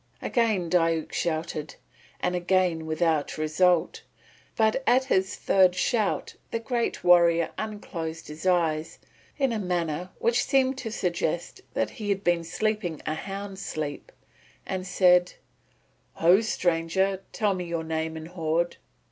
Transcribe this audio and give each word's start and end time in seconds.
Again 0.19 0.67
Diuk 0.67 1.13
shouted, 1.13 1.75
and 2.21 2.35
again 2.35 2.87
without 2.87 3.37
result; 3.37 4.01
but 4.55 4.81
at 4.87 5.03
his 5.03 5.35
third 5.35 5.75
shout 5.75 6.33
the 6.49 6.57
great 6.57 7.03
warrior 7.03 7.51
unclosed 7.55 8.27
his 8.27 8.47
eyes 8.47 8.97
in 9.37 9.51
a 9.51 9.59
manner 9.59 10.09
which 10.17 10.43
seemed 10.43 10.79
to 10.79 10.91
suggest 10.91 11.61
that 11.75 11.91
he 11.91 12.09
had 12.09 12.23
been 12.23 12.43
sleeping 12.43 12.99
a 13.05 13.13
hound's 13.13 13.63
sleep 13.63 14.11
and 14.65 14.87
said: 14.87 15.33
"Ho, 16.13 16.41
stranger, 16.41 17.21
tell 17.31 17.53
me 17.53 17.65
your 17.65 17.83
name 17.83 18.17
and 18.17 18.29
horde." 18.29 18.77